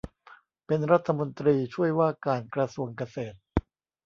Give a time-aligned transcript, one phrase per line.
[0.65, 3.37] เป็นรัฐมนตรีช่วยว่าการกระทรวงเกษตร